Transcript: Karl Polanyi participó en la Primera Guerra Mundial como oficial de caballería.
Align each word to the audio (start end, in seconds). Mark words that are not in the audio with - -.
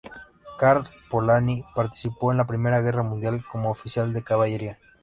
Karl 0.57 0.83
Polanyi 1.11 1.63
participó 1.75 2.31
en 2.31 2.39
la 2.39 2.47
Primera 2.47 2.81
Guerra 2.81 3.03
Mundial 3.03 3.45
como 3.51 3.69
oficial 3.69 4.13
de 4.13 4.23
caballería. 4.23 4.79